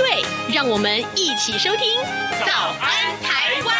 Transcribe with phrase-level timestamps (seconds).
[0.00, 1.78] 对，让我们一起收听
[2.46, 3.76] 《早安台湾》。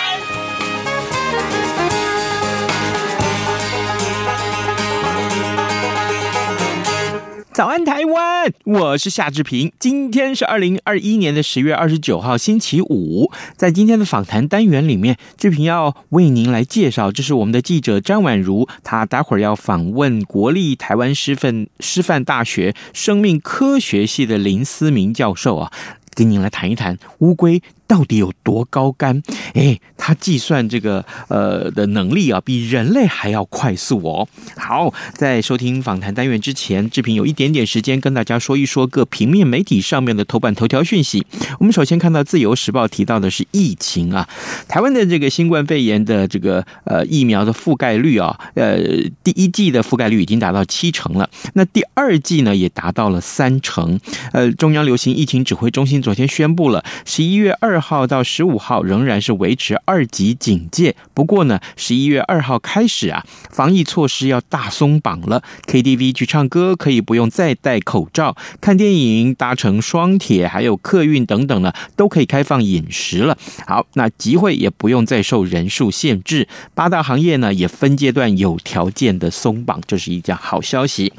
[7.52, 8.52] 早安，台湾！
[8.64, 9.72] 我是夏志平。
[9.78, 13.30] 今天是二零二一年的十月二十九号，星期五。
[13.56, 25.72] 在今天的访谈单元里面，志平要为您来介绍，这是我们的记者张婉如，她待会儿要访问国立台湾师范师范大学生命科学系的林思明教授啊，
[26.14, 27.62] 跟您来谈一谈乌龟。
[27.90, 29.20] 到底有多高干？
[29.54, 34.28] 哎，他计算这个呃的能力啊，比人类还要快速哦。
[34.56, 41.26] 好，在收听访谈单元之前，志平有一点点时间跟大家说一说各平面媒体上面的头版头条讯息。
[41.58, 44.28] 我们首先看到《自由时报》提到的是疫情啊，
[44.68, 48.78] 台湾的这个新冠肺炎的这个呃疫苗的覆盖率啊，呃
[49.24, 53.98] 第一季的覆盖率已经达到七成了，那第二季呢也达到了三成。
[54.32, 65.42] 呃，中央流行疫情指挥中心昨天宣布了，十一月二号到十五号仍然是维持二级警戒，不过呢，十一月二号开始啊，防疫措施要大松绑了。
[65.66, 73.36] KTV 去唱歌可以不用再戴口罩，看电影、搭乘双铁还有客运等等呢，都可以开放饮食了。
[73.66, 81.12] 好，那集会也不用再受人数限制，八大行业呢也分阶段有条件的松绑，这是一件好消息。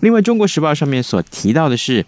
[0.00, 2.04] 另外，《中国时报》上面所提到的是。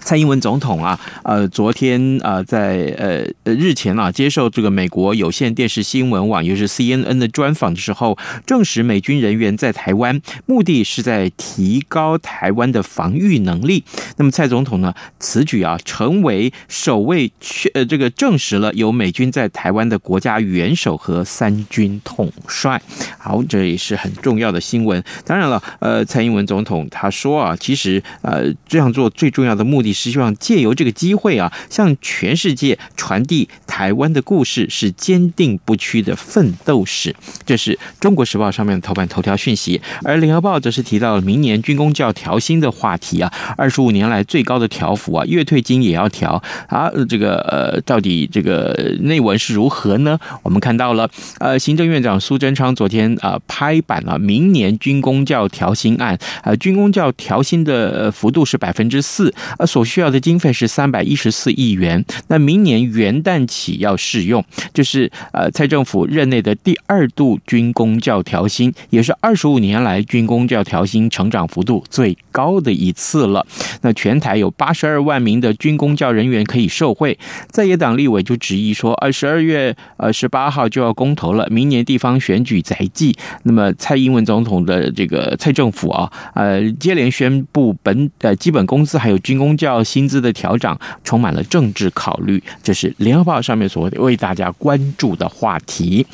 [0.00, 8.16] 蔡英文总统啊，呃，昨天啊，在呃日前啊，接受这个美国有线电视新闻网，也就是 CNN 的专访的时候，
[8.46, 13.82] 证实美军人员在台湾，目的是在提高台湾的防御能力。
[14.16, 22.80] 那么蔡总统呢，此举啊，成为首位确呃这个证实了有美军在台湾的国家元首和三军统帅。
[23.18, 25.02] 好，这也是很重要的新闻。
[25.24, 29.63] 当然了，呃，蔡英文总统他说啊，其实呃这样做最重要的。
[29.64, 37.14] 目的是希望借由这个机会啊，向全世界传递台湾的故事是坚定不屈的奋斗史。
[37.44, 46.90] 这是中国时报上面的头版头条讯息，而联合报则是提到了明年军公教调薪的话题啊，二十五年来最高的调幅啊，月退金也要调啊。
[47.08, 50.18] 这个呃，到底这个内文是如何呢？
[50.42, 51.08] 我们看到了，
[51.38, 59.32] 呃，行政院长苏贞昌昨天啊拍板了明年军公教调薪案，呃，军公教调薪的幅度是百分之四。
[59.58, 73.46] 而所需要的经费是三百一十四亿元，那明年元旦起要试用，就是呃蔡政府任内的第二度军公教调薪，也是二十五年来军公教调薪成长幅度最高的一次了。
[73.82, 77.16] 那全台有八十二万名的军工教人员可以受惠，
[77.48, 89.43] 在野党立委就质疑说，呃十二月呃十八号就要公投了，明年地方选举在即，那么蔡英文总统的这个蔡政府啊，呃接连宣布本呃基本工资还有军工。
[89.44, 90.74] 公教薪资的调整
[91.04, 96.06] 充满了政治考虑，这是联合报上面所为大家关注的话题。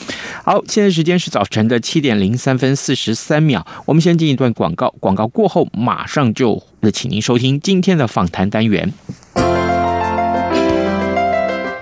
[0.42, 6.60] 好，现在时间是早晨的七点零三分四十三秒，我们先进一段广告，广告过后马上就
[6.92, 8.92] 请您收听今天的访谈单元。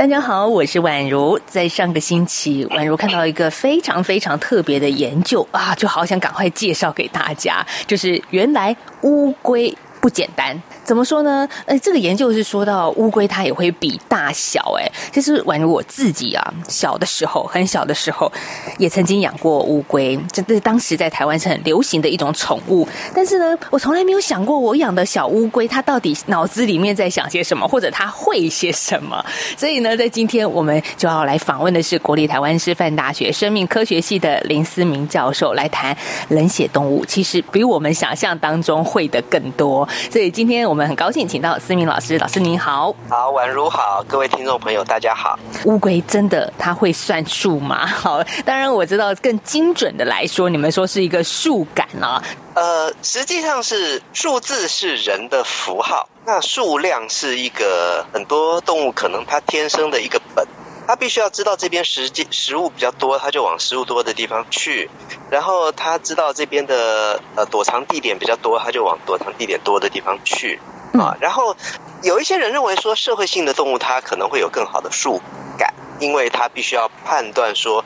[0.00, 1.38] 大家好，我是宛如。
[1.46, 7.62] 在上个星期，宛如看到一个非常非常特别的研究啊，就好想赶快介绍给大家。
[7.86, 10.58] 就是原来乌龟不简单。
[10.84, 11.48] 怎么说呢？
[11.66, 14.74] 呃，这个研究是说到乌龟它也会比大小。
[14.76, 18.30] 哎，其实宛如我自己啊，小的时候很小的时候，
[18.76, 22.88] 也曾经养过乌龟，这这当时在台湾是很流行的一种宠物。
[23.14, 29.24] 但是呢，我从来没有想过我养的小乌龟它到底脑子里面在想些什么，或者它会些什么。
[29.56, 35.96] 所以呢，在今天我们就要来访问的是国立台湾师范大学生命科学系的林思明教授，来谈
[36.30, 37.04] 冷血动物。
[37.06, 39.88] 其实比我们想象当中会的更多。
[40.10, 40.79] 所以今天我们。
[40.80, 45.38] 我们很高兴请到思明老师，老师您好，好，宛如好，各位听众朋友大家好。
[45.66, 47.84] 乌龟真的它会算数吗？
[47.86, 52.24] 好，当然我知道更精准的来说，你们说是一个数感啊。
[52.54, 60.46] 呃，实际上是数字是人的符号，那数量是一个很多动物可能它天生的一个本。
[60.90, 64.90] 他必须要知道这边食食物比较多，他就往食物多的地方去。
[65.30, 70.58] 然后他知道这边的呃躲藏地点比较多，他就往躲藏地点多的地方去
[70.94, 71.16] 啊。
[71.20, 71.56] 然后
[72.02, 75.22] 有一些人认为说，社会性的动物它可能会有更好的树
[75.56, 77.84] 感，因为它必须要判断说，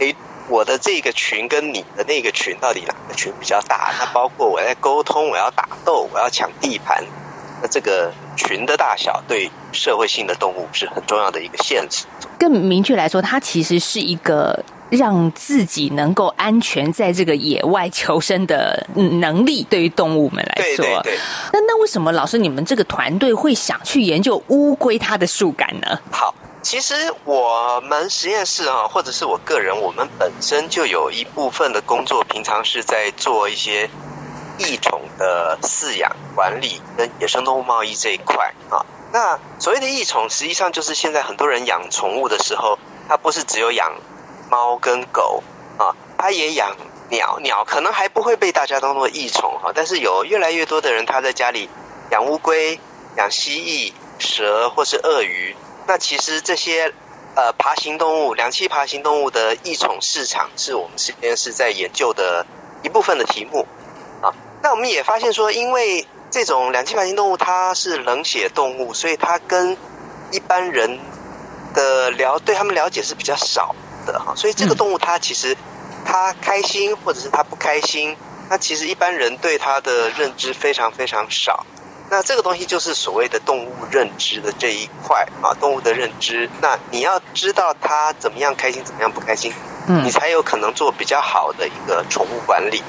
[0.00, 0.16] 诶，
[0.48, 3.94] 我的这个群跟你的那个群到底哪个群比较大？
[4.00, 7.04] 那包括我在沟通，我要打斗，我要抢地盘。
[7.62, 12.06] 那这个群的大小对社会性的动物是很重要的一个限制。
[12.38, 19.62] 更明确来说，它其实是一个让自己能够安全在这个野外求生的能力。
[19.68, 21.18] 对于动物们来说，对对对。
[21.52, 25.98] 那那为什么老师你们这个团队会想去研究乌龟它的树感呢？
[26.10, 33.90] 好，其实我们实验室啊，或者是我个人，我们本身就有一部分的工作，平常是在做一些。
[34.60, 42.78] 异宠的饲养管理跟野生动物贸易这一块啊，那所谓的异宠，实际上就是现在很多人养宠物的时候，
[43.08, 43.96] 他不是只有养
[44.50, 45.42] 猫跟狗
[45.78, 46.76] 啊，他也养
[47.08, 51.70] 鸟，鸟可能还不会被大家当做异宠哈，但是有越来越多的人他在家里
[52.10, 52.78] 养乌龟、
[53.16, 55.56] 养蜥蜴、蛇或是鳄鱼，
[55.86, 56.92] 那其实这些
[57.34, 62.44] 呃爬行动物、两栖爬行动物的异宠市场，是我们实验室在研究的
[62.82, 63.66] 一部分的题目。
[64.62, 69.76] 那我们也发现说，因为这种两栖爬行动物它是冷血动物，所以它跟
[70.30, 70.98] 一般人
[71.74, 73.74] 的了对他们了解是比较少
[74.06, 74.34] 的哈。
[74.36, 75.56] 所以这个动物它其实
[76.04, 78.16] 它开心或者是它不开心，
[78.48, 81.64] 那其实一般人对它的认知非常非常少。
[82.10, 86.50] 那这个东西就是所谓的动物认知的这一块啊，动物的认知。
[86.60, 89.52] 那你要知道它怎么样开心，怎么样不开心，
[90.04, 92.82] 你才有可能做比较好的一个宠物管理。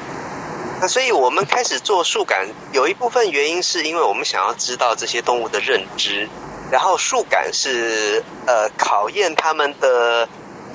[0.82, 6.28] 那所以，我们开始做树感，有一部分原因是因为我们想要知道这些动物的认知，
[6.72, 10.28] 然后树感是呃考验他们的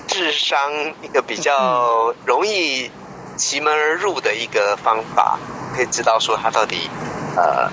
[0.06, 0.72] 智商
[1.02, 2.88] 一个比较容易
[3.36, 5.40] 奇门而入的一个方法，
[5.74, 6.88] 可以知道说它到底
[7.34, 7.68] 呃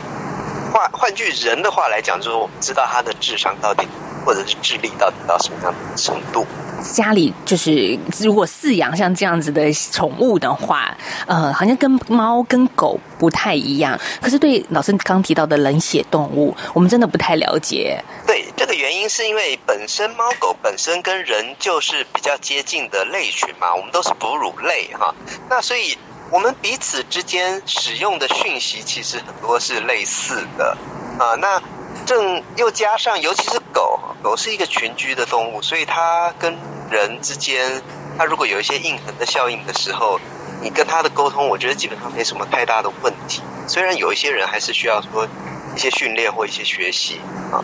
[0.74, 3.88] 换换句人的话来讲，就是我们知道它的智商到底
[4.26, 6.48] 或者是智力到底到什么样的程度。
[6.92, 13.98] 家里就是如果饲养像这样子的宠物的话，呃，好像跟猫跟狗不太一样。
[14.22, 18.04] 可是对老师刚提到的冷血动物，我们真的不太了解。
[18.28, 25.14] 对，这个原因是因为本身猫狗本身跟人就是比较接近的类群嘛，我们都是哺乳类哈。
[25.50, 25.98] 那所以
[26.34, 30.76] 我们彼此之间使用的讯息其实很多是类似的
[31.20, 31.36] 啊。
[31.36, 31.62] 那
[32.08, 36.58] 正又加上，尤其是狗，狗是一个群居的动物，所以它跟
[36.90, 37.84] 人之间，
[38.18, 40.20] 它如果有一些应恒的效应的时候，
[40.64, 43.44] 你跟它的沟通，我觉得基本上没什么太大的问题。
[43.68, 45.28] 虽然有一些人还是需要说
[45.76, 47.22] 一些训练或一些学习
[47.52, 47.62] 啊，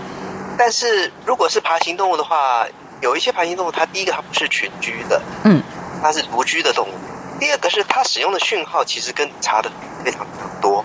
[0.60, 2.68] 但是如果是爬行动物的话，
[3.02, 5.64] 有一些爬行动物，它第一个它不是群居的，嗯，
[6.04, 6.92] 它是独居的动物；
[7.40, 9.72] 第二个是它使用的讯号其实跟你差的
[10.04, 10.84] 非常非常多，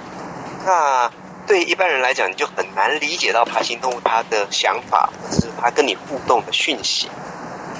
[0.64, 1.10] 那。
[1.46, 7.06] 对一般人来讲，你就很难理解到爬行动物它的想法，或者是它跟你互动的讯息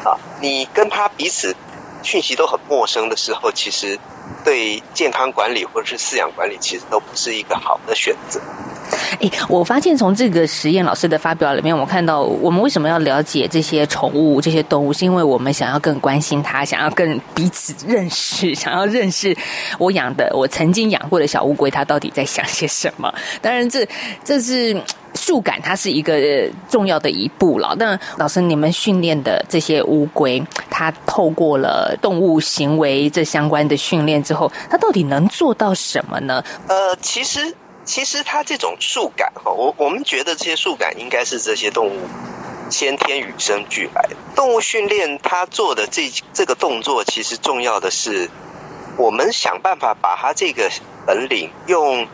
[0.04, 0.21] 啊。
[0.43, 1.57] 你跟它彼此
[2.02, 3.99] 讯息都很陌生的时候，其实
[4.45, 8.38] 对健康管理或者是饲养管理，其实都不是一个好的选择。
[9.21, 19.37] 哎，我发现从这个实验老师的发表里面，我看到我们为什么要了解这些宠物、这些动物，是因为我们想要更关心它，想要更彼此认识，想要认识
[19.79, 23.12] 我养的、我曾经养过的小乌龟，它到底在想些什么。
[23.41, 23.87] 当然这，
[24.25, 24.76] 这是
[25.14, 27.75] 数感，它是一个重要的一步了。
[27.79, 36.45] 那老师，你们训练的这些乌龟，它透过了动物行为这相关的训练之后，它到底能做到什么呢？
[36.67, 37.55] 呃，其实。
[37.85, 42.09] 其实它这种数感哈，我我们觉得这些数感应该是这些动物
[42.71, 44.17] 先天与生俱来的。
[44.35, 48.31] 动物训练它做的这这个动作，其实重要的是，
[48.97, 50.71] 我们想办法把它这个
[51.07, 52.09] 本领用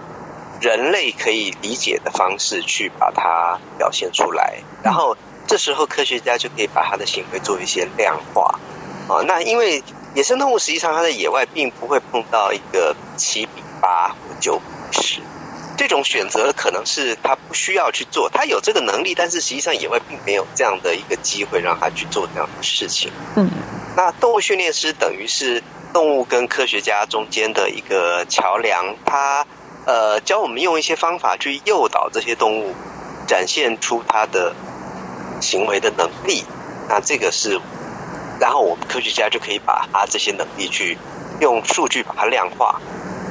[0.60, 8.58] 人类可以理解的方式去把它表现出来，然后这时候科学家就可以把它的行为做一些量化
[9.08, 9.22] 啊。
[9.26, 9.82] 那因为
[10.14, 14.60] 野生动物实际上它在野外并不会碰到一个七比八或九
[14.90, 15.20] 比十。
[15.80, 23.10] 这种选择可能是他不需要去做，他有这个能力，但是实际上野外并没有这样的一个机会让他去做这样的事情。
[23.34, 23.48] 嗯，
[23.96, 25.62] 那动物训练师等于是
[25.94, 29.46] 动物跟科学家中间的一个桥梁，他
[29.86, 32.74] 呃教我们用一些方法去诱导这些动物
[33.26, 34.54] 展现出它的
[35.40, 36.44] 行为的能力。
[36.90, 37.58] 那这个是，
[38.38, 40.98] 然后我们科学家就可以把它这些能力去
[41.40, 42.82] 用数据把它量化。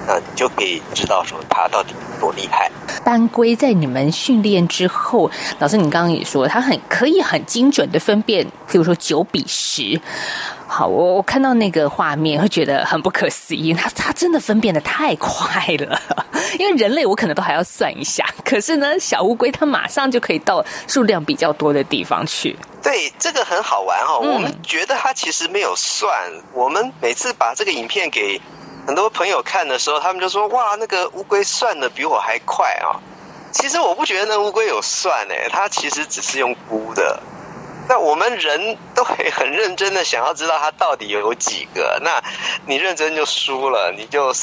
[0.09, 2.71] 那你就可以知道说它到底多厉害。
[3.05, 10.01] 斑龟在你们训练之后，老师，你刚刚也说它很可以很精准的分辨，比如说九比十。
[10.67, 15.99] 好，我我看到那个画面会觉得很不可思议，它它真的分辨的太快了。
[16.57, 22.57] 因为人类我可能都还要算一下，可是呢，小乌龟它马上就可以到数量比较多的地方去。
[22.81, 24.21] 对，这个很好玩哈、哦。
[24.23, 26.11] 嗯、我们觉得它其实没有算，
[26.53, 28.41] 我们每次把这个影片给。
[28.89, 32.97] 很多朋友看的时候，他们就说：“哇，那个乌龟算的比我还快啊！”
[33.53, 37.21] 其实我不觉得那乌龟有算诶，它其实只是用估的。
[37.87, 42.19] 那我们人都会很认真的想要知道它到底有几个，那
[42.65, 44.33] 你认真就输了，你就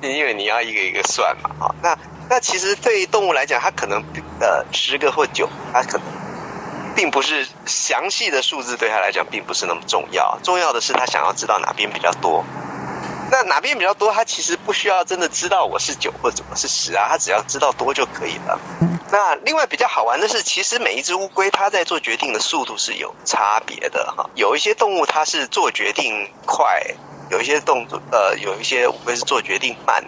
[0.00, 1.74] 因为你要一个一个算嘛啊。
[1.82, 1.98] 那
[2.30, 4.04] 那其实对于动物来讲，它可能
[4.38, 6.02] 呃十个或九，它可能
[6.94, 12.44] 并不是详细的数字对它来讲并不是那么重要，重要的是它想要知道哪边比较多。
[13.30, 14.12] 那哪边比较多？
[14.12, 18.58] 他其实不需要真的知道我是九或者我是十啊，他只要知道多就可以了。
[19.10, 24.30] 那另外比较好玩的是，其实每一只乌龟它在做决定的速度是有差别的哈。
[24.34, 26.82] 有一些动物它是做决定快，
[27.30, 30.04] 有一些动作呃，有一些乌龟是做决定慢。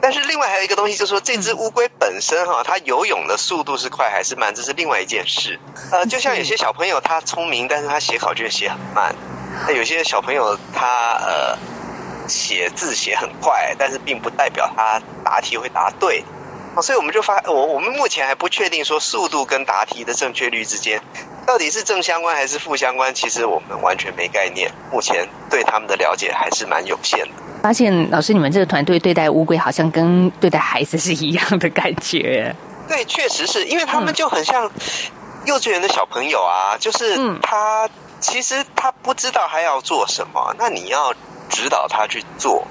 [0.00, 5.60] 但是另外还有一个东西，就是说这只乌龟本身哈，它游泳的速度是快还是慢，这是另外一件事。
[5.90, 9.14] 呃，就像有些小朋友他聪明，但是他写考卷写很慢。
[9.66, 11.58] 那有些小朋友他呃。
[12.28, 16.24] 写字写很快，但是并不代表他答题会答对，
[16.82, 21.00] 所以我们就发我我们目前还不确定说速度跟答题的正确率之间
[21.46, 27.32] 到底是正相关还是负相关，其实我们完全没概念，目前对他们的了解还是蛮有限的。
[27.62, 32.54] 发现老师，你们这个团队对待乌龟好像跟对待孩子是一样的感觉。
[32.88, 34.70] 对，确实是因为他们就很像
[35.44, 37.88] 幼稚园的小朋友啊，就是他
[38.22, 41.12] 其实他不知道还要做什么，那你要。
[41.50, 42.66] 指导他去做，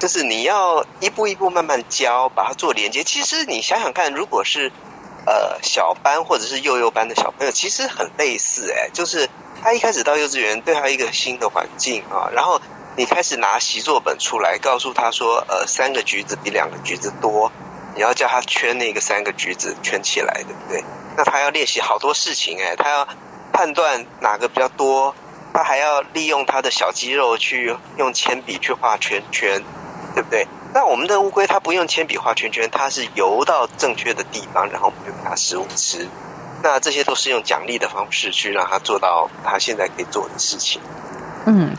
[0.00, 3.04] 就是你要一步一步慢慢教，把他做连接。
[3.04, 4.72] 其实你想想看，如果是
[5.24, 9.30] 呃小班或者是幼幼班的小朋友，其实很类似哎，就是
[9.62, 12.60] 他一开始到幼稚园，对他一个新的环境啊，然后
[12.96, 17.52] 你开始拿习作本出来，告诉他说，呃，三个橘子比两个橘子多，
[17.94, 20.82] 你要叫他圈那个三个橘子圈起来，对不对？
[21.16, 23.06] 那他要练习好多事情哎，他要
[23.54, 25.14] 判断哪个比较多。
[25.54, 29.62] 他还要利用他的小肌肉去用铅笔去画圈圈，
[30.12, 30.48] 对不对？
[30.74, 36.08] 那我们的乌龟它不用铅笔画圈圈，它是游到正确的地方，然后我们就给它食物吃。
[36.60, 40.80] 那这些都是用奖励的方式去让它做到它现在可以做的事情。
[41.46, 41.70] 嗯，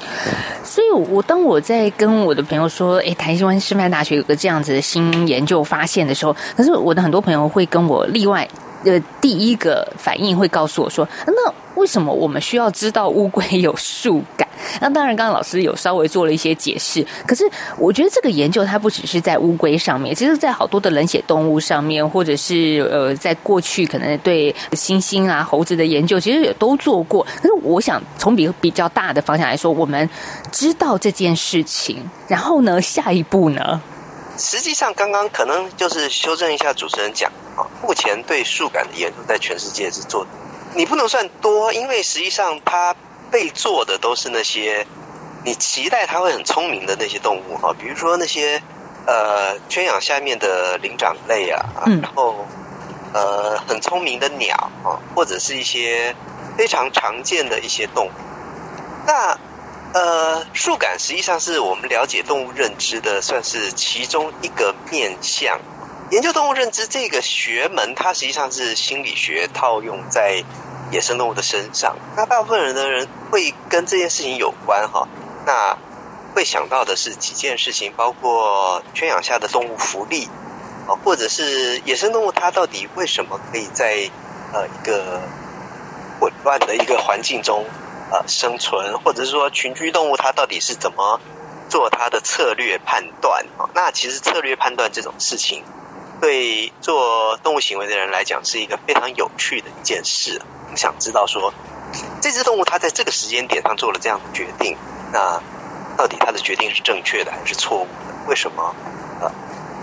[0.64, 8.48] 所以我当我在跟我的朋友说，诶，台湾师范大学有个这样子的新研究发现的时候，可是我的很多朋友会跟我例外。
[8.86, 14.48] 呃，第一个反应会告诉我说：“那为什么我们需要知道乌龟有数感？”
[14.82, 17.06] 那当然，刚刚老师有稍微做了一些解释。
[17.28, 17.44] 可是，
[17.78, 27.26] 我觉得这个研究它不只是在乌龟上面，其实，在好多的冷血动物上面，或者是呃，在过去可能对猩猩啊、猴子的研究，其实也都做过。
[27.42, 30.10] 可是，我想从比比较大的方向来说，我们
[30.52, 33.82] 知道这件事情，然后呢，下一步呢？
[34.38, 40.28] 实际上，刚刚可能就是修正一下主持人讲啊，目前对数感的研究在全世界是做，
[40.74, 42.96] 你不能算多，因为实际上它
[43.32, 44.86] 被做的都是那些
[45.44, 48.62] 你期待它会很聪明的那些动物哈，比如说那些
[49.06, 51.66] 呃圈养下面的灵长类啊，
[52.02, 52.46] 然后
[53.14, 56.16] 呃很聪明的鸟啊，或者是一些
[56.58, 58.12] 非常常见的一些动物，
[59.08, 59.38] 那。
[59.96, 65.62] 呃，数感实际上是我们了解动物认知的，算是其中一个面向。
[66.12, 70.44] 研究动物认知这个学门，它实际上是心理学套用在
[70.92, 71.96] 野生动物的身上。
[72.18, 75.08] 那大部分人的人会跟这件事情有关哈，
[75.46, 75.78] 那
[76.36, 80.28] 会想到的是几件事情，包括圈养下的动物福利，
[80.90, 84.12] 啊，或者是野生动物它到底为什么可以在
[84.52, 85.22] 呃一个
[86.20, 87.64] 混乱的一个环境中
[88.12, 91.20] 呃生存，或者是说群居动物它到底是怎么
[91.70, 93.70] 做它的策略判断啊？
[93.74, 95.64] 那其实策略判断这种事情，
[96.22, 100.42] 对做动物行为的人来讲是一个非常有趣的一件事。
[100.66, 101.54] 我们想知道说，
[102.22, 104.78] 这只动物它在这个时间点上做了这样的决定，
[105.12, 105.42] 那
[105.98, 108.14] 到底它的决定是正确的还是错误的？
[108.28, 108.76] 为什么
[109.22, 109.32] 呃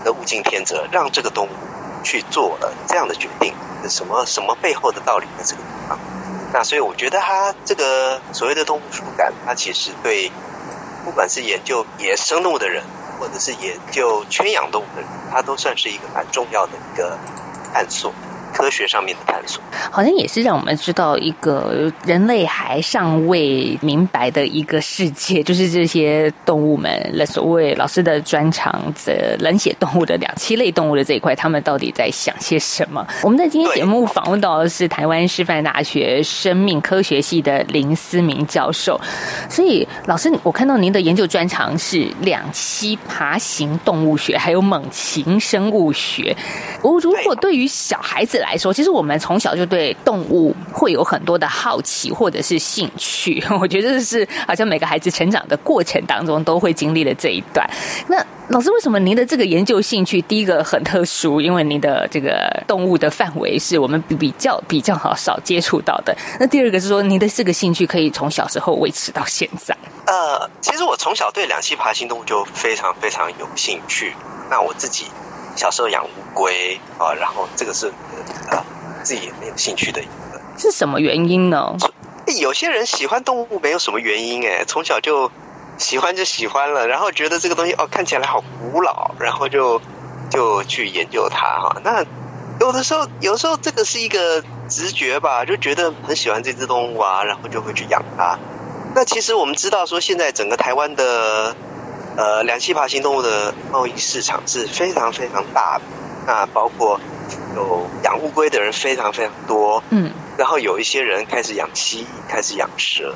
[0.03, 1.49] 的物竞天择让这个动物
[2.03, 3.53] 去做了这样的决定？
[3.89, 5.99] 什么什么背后的道理在这个地方？
[6.53, 10.31] 那所以我觉得它这个所谓的动物触感，它其实对
[11.03, 12.83] 不管是研究野生动物的人，
[13.19, 17.17] 或者是研究圈养动物的人，它都算是一个蛮重要的一个
[17.73, 18.13] 探索。
[18.53, 26.91] 科学上面的探索，好像也是让我们知道一个人类还尚未明白的一个世界，就是这些动物们，
[27.25, 33.05] 所谓老师的专长的冷血动物的两栖类动物的这一块，他们到底在想些什么？
[33.23, 38.99] 我们在今天节目访问到的是台湾师范大学生命科学系的林思明教授。
[39.49, 46.35] 所以，老师，我看到您的研究专长是两栖爬行动物学，还有猛禽生物学。
[46.81, 53.41] 我如果对于小孩子来说，其实我们从小就对动物会有很多的好奇或者是兴趣。
[53.59, 57.67] 我觉得是好像每个孩子成长的过程当中都会经历的这一段。
[58.07, 61.39] 那老师，为什么您的这个研究兴趣第一个很特殊？
[61.39, 66.15] 因为您的这个动物的范围是我们比较比较好少接触到的。
[66.39, 69.75] 那第二个是说，您的这个兴趣可以从小时候维持到现在。
[70.05, 74.13] 呃，其实我从小对两栖爬行动物就非常非常有兴趣。
[74.49, 75.05] 那我自己。
[75.55, 77.87] 小时候养乌龟啊，然后这个是
[78.49, 78.65] 啊
[79.03, 81.75] 自己也没有兴趣的一个，是什么原因呢？
[82.37, 85.29] 有些人喜欢动物没有什么原因哎，从小就
[85.77, 89.81] 喜欢就喜欢了，然后觉得这个东西哦看起来好古老，然后就
[90.29, 91.75] 就去研究它哈。
[91.83, 92.03] 那
[92.59, 98.39] 有的时候有时候这个是一个直觉吧，就觉得很喜欢这只动物啊，然后就会去养它。
[98.95, 101.55] 那其实我们知道说现在整个台湾的。
[102.15, 105.83] 呃，两栖爬行动物的贸易市场是非常非常大的，
[106.27, 106.99] 那包括
[107.55, 113.15] 有养乌龟的人非常非常多，嗯，然后有一些人开始养蜥蜴，开始养蛇，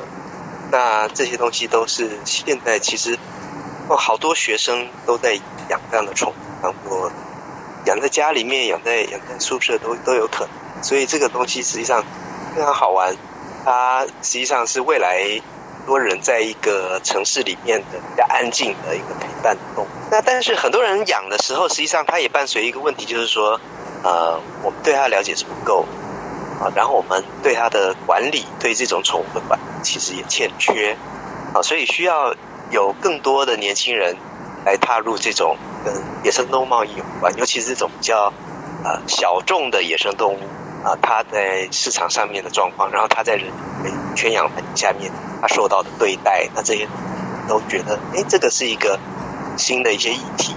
[0.72, 3.20] 那这些东西都是现在其实
[3.88, 5.34] 哦，好多学生都在
[5.70, 7.12] 养这样的宠物，当做
[7.86, 12.04] 养在家里面，养在养在宿舍都都有可能，所以这个东西实际上
[12.56, 13.16] 非常好玩，
[13.64, 15.40] 它实际上是未来。
[15.88, 23.60] 多人在一个城市里面的比较安静的一个陪伴动物，那但是很多人养的时候，实际上它也伴随一个问题，就是说，
[24.04, 25.88] 呃，我们对它了解是不够
[26.60, 30.98] 啊，然后我们对它的管理，对这种宠物的管理其实也欠缺
[31.54, 32.36] 啊，所以需要
[32.70, 34.18] 有更多的年轻人
[34.66, 35.94] 来踏入这种跟
[36.26, 38.34] 野生动物贸易有关，尤其是这种比较
[38.84, 40.40] 呃小众的野生动物。
[40.88, 43.52] 啊，它在市场上面的状况，然后它在人
[44.16, 46.88] 圈养下面，它受到的对待，那这些
[47.46, 48.98] 都觉得，哎，这个是一个
[49.58, 50.56] 新的一些议题。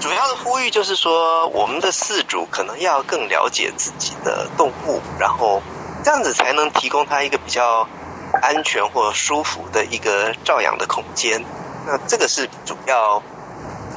[0.00, 5.60] 主要的呼吁就是说，我们的饲主可能要更了解自己的动物，然后
[6.02, 7.86] 这样子才能提供它一个比较
[8.40, 11.44] 安全或舒服的一个照养的空间。
[11.86, 13.22] 那这个是主要。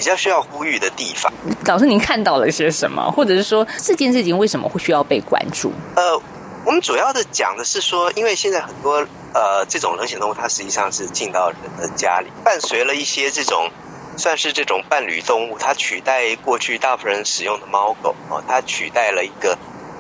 [0.02, 1.32] 比较需要呼吁的地方，
[1.68, 3.12] 老师，您看到了些什么？
[3.12, 5.72] 或者是说，这件事情为什么会需要被关注？
[5.96, 6.20] 呃，
[6.66, 13.70] 我们主要的讲的是说，因为现在很多呃这种冷血动物，它实际上是进到人的家里，伴随了一些这种
[14.18, 19.56] 算是这种伴侣动物，它取代过去大部分人使用的猫狗啊，它取代了一个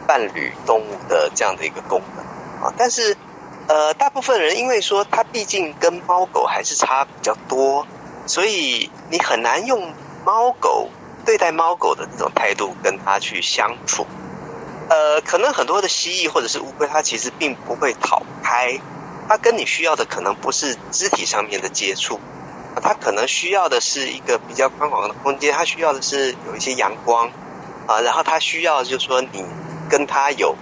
[0.07, 2.25] 伴侣动物的这样的一个功能
[2.65, 2.73] 啊。
[2.75, 3.15] 但是
[3.67, 7.85] 呃，大部分人因为说它毕竟跟猫狗还是差比较多。
[8.31, 10.89] 所以你很难用猫狗
[11.25, 14.07] 对待猫狗的那种态度跟它去相处，
[14.87, 18.79] 呃，可能很多的蜥蜴或者是乌龟，它其实并不会讨拍，
[19.27, 22.21] 它跟你需要的可能不是肢体上面的接触，
[22.81, 27.29] 它可能需要的是一个比较宽广的空间，它需要的是有一些阳光
[27.85, 29.43] 啊，然后它需要就是说你
[29.89, 30.55] 跟它有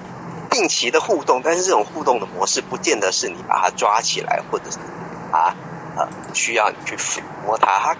[0.49, 4.79] 定期的互动，但是这种互动的模式不见得是你把它抓起来或者是
[5.31, 5.53] 啊。
[5.99, 7.77] 呃，需要你去抚摸它。
[7.77, 7.97] 它，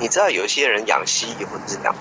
[0.00, 1.94] 你知道有一些人养蜥蜴或者是养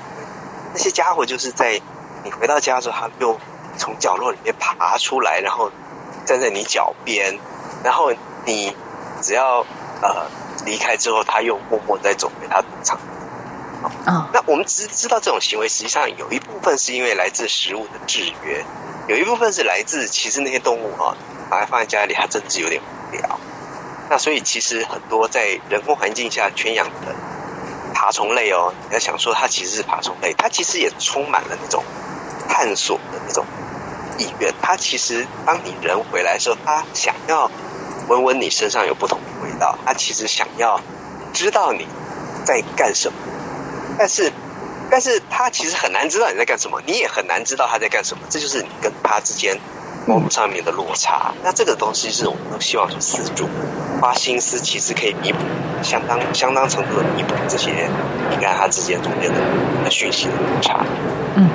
[0.74, 1.80] 那些家伙，就是在
[2.24, 3.40] 你回到家之后，它又
[3.78, 5.72] 从角落里面爬出来，然后
[6.26, 7.38] 站在你脚边，
[7.84, 8.12] 然后
[8.46, 8.76] 你
[9.22, 9.60] 只要
[10.02, 10.26] 呃
[10.66, 12.98] 离开之后，它又默默在走回它的场。
[14.06, 18.66] 啊，那我们只知道这种行为，实际上有一部分是因为来自食物的制约，
[19.08, 21.16] 有一部分是来自其实那些动物啊，
[21.52, 22.82] 把它放在家里，它真的是有点。
[24.10, 27.16] 那所以其实很多在人工环境下圈养的
[27.94, 31.84] 爬虫类哦，你要想说它其实是爬虫类，它其实也充满了那种
[32.48, 33.46] 探索的那种
[34.18, 34.54] 意愿。
[34.62, 37.50] 它其实当你人回来的时候，它想要
[38.08, 40.80] 闻闻你身上有不同的味道，它其实想要
[41.34, 41.88] 知道你
[42.46, 43.18] 在干什么。
[43.98, 44.32] 但是，
[44.92, 48.24] 但是它其实很难知道你在干什么，你也很难知道它在干什么。
[48.30, 49.60] 这就是你跟它之间
[50.06, 51.34] 沟通上面的落差。
[51.44, 53.48] 那这个东西是我们都希望说饲主
[54.02, 55.40] 花心思，其实可以弥补
[55.82, 57.90] 相当相当程度的弥补这些
[58.30, 59.32] 你跟它之间中间
[59.84, 60.86] 的讯息的落差。
[61.38, 61.50] 嗯，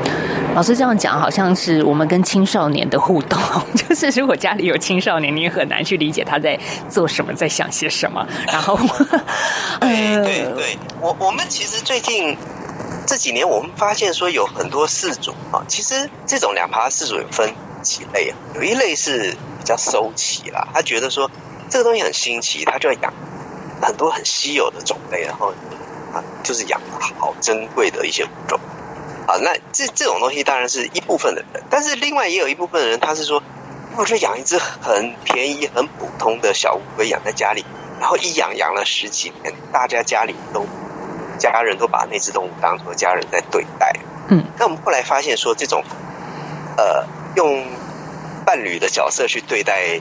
[0.55, 3.39] 老师这样讲，好像是我们跟青少年的互动，
[3.75, 6.59] 就是如果家里有青少年，你也很难去理解他在
[6.89, 8.27] 做什么，在想些什么。
[8.47, 8.79] 然后，
[9.81, 12.37] 对对对，我我们其实最近
[13.07, 17.51] 这几年，我们发现说有很多饲主啊，其实这种两爬饲主有分
[17.83, 21.31] 几类啊，有一类是比较收起啦，他觉得说
[21.69, 23.13] 这个东西很新奇，他就要养
[23.81, 25.55] 很多很稀有的种类，然后
[26.13, 26.81] 啊，就是养
[27.19, 28.59] 好珍贵的一些物种。
[29.27, 33.41] 啊，那这这种东西当然是一部分的人，但是另外也有一部分的人，他是说，
[33.97, 37.65] 我就养一只很便宜、很普通的小乌龟养在家里，
[38.01, 40.67] 然后一养养了十几年，大家家里都
[41.39, 43.95] 家人都把那只动物当做家人在对待。
[44.29, 45.85] 嗯，那我们后来发现说，这种
[46.77, 47.65] 呃用
[48.45, 50.01] 伴侣的角色去对待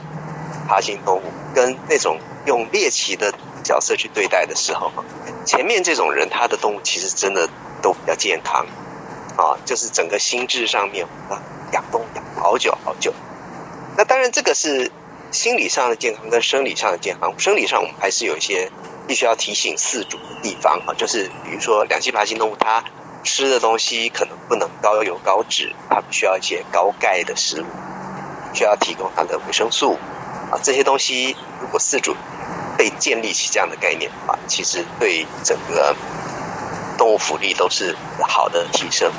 [0.68, 4.92] 爬行动物，跟那种用猎奇的角色去对待的时候，
[5.46, 7.50] 前面这种人他的动物其实真的
[7.82, 8.66] 都比较健康。
[9.38, 11.40] 啊，就是整个心智上面啊，
[11.72, 13.14] 养动物养好久好久。
[13.96, 14.92] 那当然，这个是
[15.32, 17.34] 心理上的健康跟生理上的健康。
[17.40, 18.70] 生理上，我们还是有一些
[19.08, 22.84] 必须要提醒饲主的地方啊，就是比如说两栖爬行动物，它
[23.24, 27.66] 吃的东西可能不能高油高脂，它需要一些高钙的食物，
[28.54, 29.98] 需要提供它的维生素
[30.52, 30.60] 啊。
[30.64, 32.16] 这些东西如果饲主
[32.78, 35.96] 被建立起这样的概念的话，其实对整个。
[37.00, 37.96] 动物福利都是
[38.28, 39.10] 好的提升。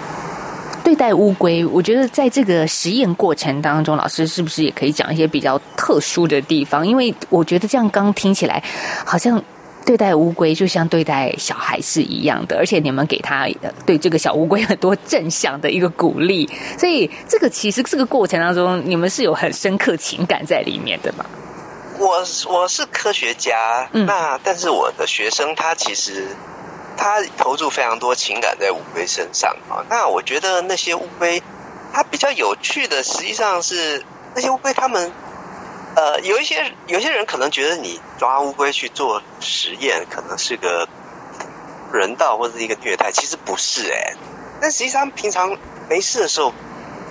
[0.85, 6.87] 对待乌龟，我觉得在这个实验过程当中，老师是不是也可以讲一些比较特殊的地方？
[6.87, 8.63] 因为我觉得这样刚听起来，
[9.07, 9.43] 好像
[9.85, 13.47] 对待乌龟就像对待小孩是一样的，而且你们给他
[13.85, 21.25] 对这个小乌龟很多正向的一个鼓励，所以这个其实这个过程当中，你们是有很深刻情感在里面的嘛？
[21.99, 26.27] 我我是科学家，那但是我的学生他其实。
[26.97, 31.43] 他投注非常多情感在乌龟身上啊，那我觉得那些乌龟，
[31.95, 35.11] 它比较有趣的，实际上是那些乌龟，他们
[35.97, 40.89] 呃，有一些有些人可能觉得你抓乌龟去做实验，可能是个
[41.93, 44.15] 人道或者是一个虐待，其实不是哎，
[44.61, 45.57] 但实际上平常
[45.89, 46.53] 没事的时候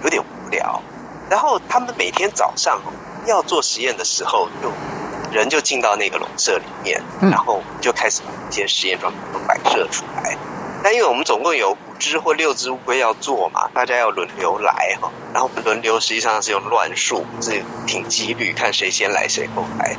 [0.03, 0.81] 有点无聊，
[1.29, 2.81] 然后他们每天早上
[3.25, 4.71] 要做实验的时候就。
[5.31, 10.35] 人就进到那个笼舍里面，然后就开始把一些实验装置都摆设出来。
[10.83, 19.95] 那因为我们总共有五只或六只乌龟要做嘛，大家要轮流来哈，然后轮流实际上是用乱数，是凭几率看谁先来谁后来。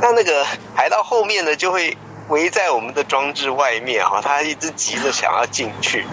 [0.00, 0.46] 那那个
[0.76, 1.96] 排到后面的就会
[2.28, 6.04] 围在我们的装置外面哈，他一直急着想要进去，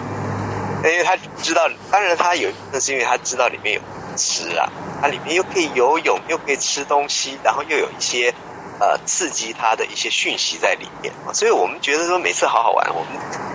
[0.82, 3.80] 因为他知道，当然他有，那是因为他知道里面有
[4.16, 4.70] 吃啊。
[4.98, 8.32] 它里面又可以游泳，又可以吃东西，然后又有一些
[8.78, 12.94] 呃刺激它的一些讯息在里面，所以我们觉得说每次好好玩。
[12.94, 13.08] 我们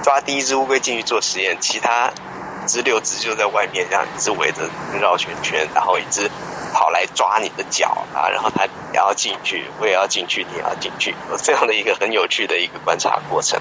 [0.03, 2.11] 抓第一只乌龟进去做实验，其他
[2.67, 6.29] 只六只就在外面这样一直围着绕圈圈，然后一直
[6.73, 13.59] 跑来抓你的脚啊，然后它也要进去，我也要进去，你也要进去，这样的一个很有趣的一个观察过程。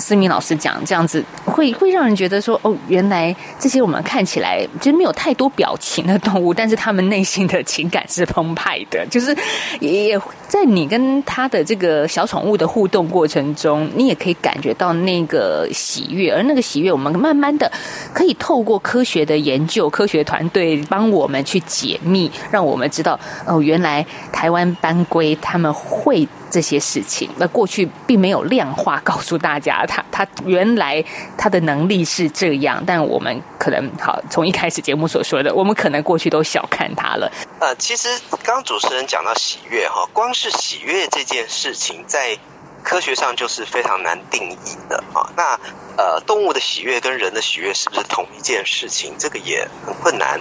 [0.00, 9.06] 思明老师讲这样子，会会让人觉得说，哦，原来这些我们看起来其实没有太多表情的动物，但是他们内心的情感是澎湃的。
[9.10, 9.36] 就是
[9.80, 17.70] 也在你跟他的这个小宠物的互动过程中，你也可以感觉到那个喜悦，而那个喜悦，我们慢慢的
[18.14, 26.26] 可以透过科学的研究，科学团队帮我们去解密，让我们知道，哦，原来台湾斑龟他们会。
[26.50, 31.02] 这些事情，那过去并没有量化告诉大家，他他原来
[31.38, 37.30] 他的能力是这样，但我们可能好从一开始节目所说的，我们可能过去都小看他了。
[37.60, 38.08] 呃，其实
[38.42, 42.36] 刚主持人讲到喜悦哈，光是喜悦这件事情，在
[42.82, 45.30] 科学上就是非常难定义的啊。
[45.36, 45.58] 那
[45.96, 49.16] 呃，动物的喜悦跟人的喜悦是不是同一件事情？
[49.18, 50.40] 这个也很困难。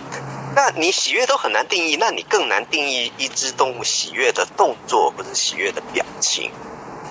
[0.56, 6.52] 那你喜悦都很难定义，那你更难定义一只动物喜悦的动作或者喜悦的表情。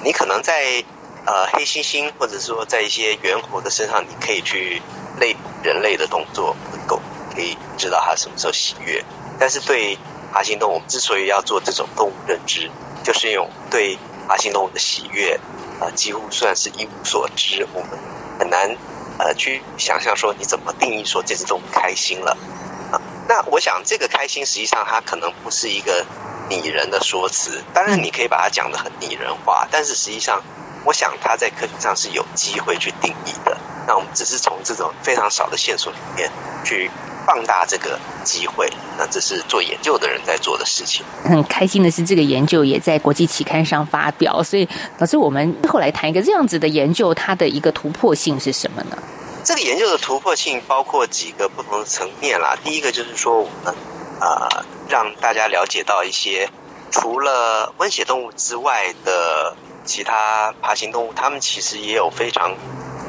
[0.03, 0.83] 你可能在
[1.27, 4.81] 呃黑猩猩或者说在一些猿猴的身上，你可以去
[5.21, 7.01] 类人类的动作，狗
[7.35, 9.05] 可以知道它什么时候喜悦。
[9.39, 9.99] 但是对
[10.33, 12.71] 爬行动物，之所以要做这种动物认知，
[13.05, 15.41] 就是用对爬行动物的喜悦
[15.81, 17.99] 呃几乎算是一无所知，我们
[18.39, 18.77] 很难
[19.19, 22.37] 呃去想象说你怎么定义说这只动物开心了
[22.93, 23.01] 啊。
[23.27, 26.05] 那我想这个开心实际上它可能不是一个
[26.51, 30.43] 拟人的说辞，当然你可以把它讲得很拟人化，但是实际上
[30.85, 33.57] 我想它在科学上是有机会去定义的。
[33.87, 36.31] 那我们只是从这种非常少的线索里面
[36.65, 36.91] 去。
[37.29, 41.05] 放大这个机会，那这是做研究的人在做的事情。
[41.23, 44.43] 很开心的是，这个研究也在国际期刊上发表。
[44.43, 48.97] 所以，老师，我们后来谈一个这样子的研究，它的一个突破性是什么呢？
[49.45, 52.57] 这个研究的突破性包括几个不同的层面啦。
[52.65, 53.75] 第一个就是说，我们
[54.21, 56.49] 啊让大家了解到一些
[56.91, 59.55] 除了温血动物之外的
[59.89, 62.55] 其他爬行动物，它们其实也有非常。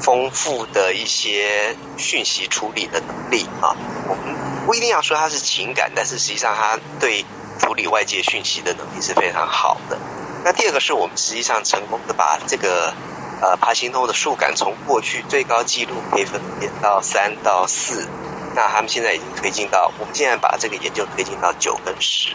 [0.02, 3.76] 丰富的一些讯息处理的能力啊，
[4.08, 4.34] 我们
[4.66, 7.26] 不一定要说它是情感，但是实际上它对
[7.60, 9.98] 处理外界讯息的能力是非常好的。
[10.46, 12.94] 那第二个是我们实际上成功的把这个
[13.42, 18.08] 呃爬行动物的数感从过去最高纪录可以分辨到三到四，
[18.56, 22.34] 那他们现在已经推进到我们现在把这个研究推进到九跟十，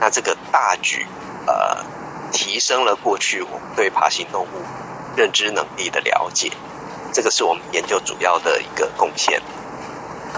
[0.00, 1.08] 那这个大举
[1.48, 1.84] 呃
[2.32, 4.46] 提升了过去我们对爬行动物
[5.16, 6.50] 认知能力的了解。
[7.12, 9.40] 这个是我们研究主要的一个贡献。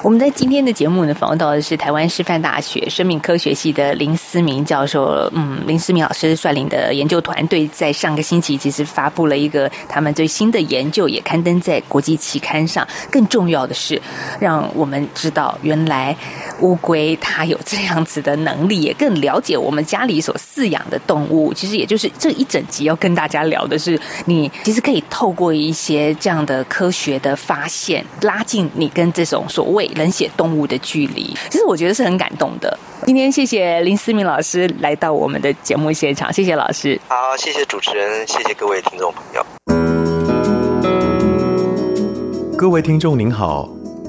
[0.00, 5.31] 我们在今天的节目呢，访问到的是台湾师范大学生命科学系的林思明教授。
[5.33, 12.87] 嗯，林思明老师率领的研究团队在上个星期其实发布了一个他们最新的研究，也刊登在国际期刊上。
[13.12, 14.00] 更重要的是，
[14.40, 16.16] 让我们知道原来
[16.61, 21.55] 乌龟它有这样子的能力，也更了解我们家里所饲养的动物。
[21.55, 29.81] 其实也就是这一整集要跟大家聊的是，你其实可以透过一些这样的科学的发现，拉近你跟这种所谓。
[29.94, 32.78] 冷血动物的距离，其实我觉得是很感动的。
[33.04, 37.00] 今天谢谢林思明老师来到我们的节目现场，谢谢老师。
[37.08, 39.44] 好，谢谢主持人，谢谢各位听众朋友。
[42.56, 43.68] 各位听众您好，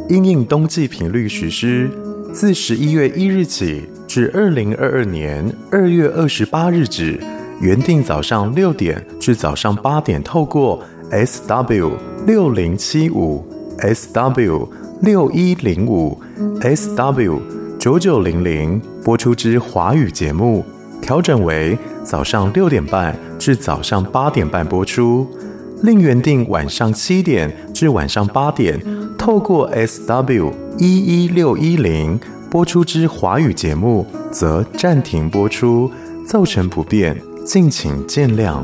[0.09, 1.89] 因应冬季频率实施，
[2.31, 7.19] 自十一月一日起至二零二二年二月二十八日止，
[7.59, 11.93] 原定早上六点至早上八点，透过 SW
[12.27, 13.43] 六零七五
[13.79, 14.67] SW。
[15.03, 16.17] 六一零五
[16.61, 17.37] SW
[17.77, 20.63] 九九零零播出之华语节目，
[21.01, 25.27] 调整为早上六点半至早上八点半播出；
[25.81, 28.81] 另原定晚上七点至晚上八点，
[29.17, 32.17] 透过 SW 一一六一零
[32.49, 35.91] 播出之华语节目，则暂停播出，
[36.25, 38.63] 造成不便，敬请见谅。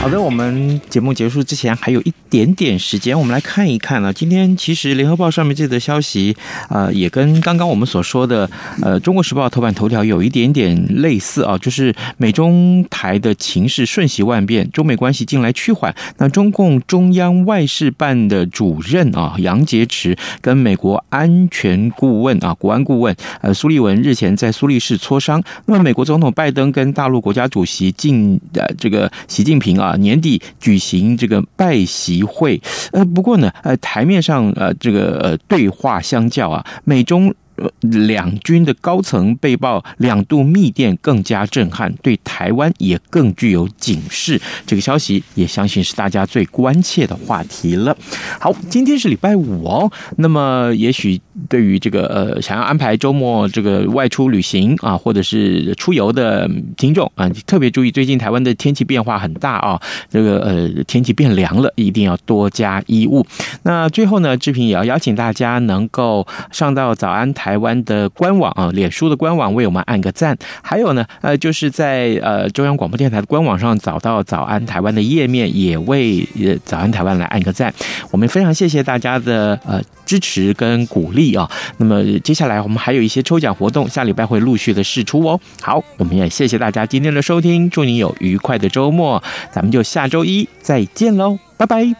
[0.00, 4.12] 好的，我们节目结束之前还有一点点时间，我们来看一看呢、啊。
[4.12, 6.36] 今天其实联合报上面这则消息，
[6.70, 8.48] 呃，也跟刚刚我们所说的，
[8.80, 15.92] 呃，中国时报头版头条有一点点类似啊，就是美中台的情势瞬息万变，中美关系近来趋缓。
[16.18, 25.42] 那中共中央外事办的主任啊，杨洁篪跟美国安全顾问啊，国安顾问呃苏立文日前在苏黎世磋商。
[25.66, 29.94] 那么美国总统拜登跟大陆国家主席近呃这个习近平啊。
[30.00, 37.32] 年底举行这个拜习会，呃，不过呢，呃，台面上呃，这个呃对话相较啊，美中。
[37.80, 44.40] 两军的高层被曝两度密电更加震撼，对台湾也更具有警示。
[44.64, 47.96] 这个消息也相信是大家最关切的话题了。
[48.38, 63.26] 好，今天是礼拜五哦，那么也许对于这个呃想要安排周末这个外出旅行啊，或者是出游的听众啊，特别注意最近台湾的天气变化很大啊，这个呃天气变凉了，一定要多加衣物。
[63.64, 67.47] 那最后呢，志平也要邀请大家能够上到早安台。
[67.48, 70.36] 台湾的官网啊，脸书的官网为我们按个赞。
[70.60, 77.72] 还有呢，呃，就是在呃中央广播电台的官网上找到早安台湾的页面，也为呃早安台湾来按个赞。
[78.10, 81.50] 我们非常谢谢大家的呃支持跟鼓励啊。
[81.78, 85.40] 那么接下来我们还有一些抽奖活动，下礼拜会陆续的释出哦。
[85.62, 91.94] 好，我们也谢谢大家今天的收听，祝你有愉快的周末，咱们就下周一再见喽，拜拜。